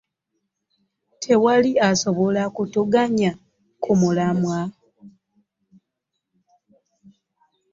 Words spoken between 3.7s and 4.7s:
ku mulamwa.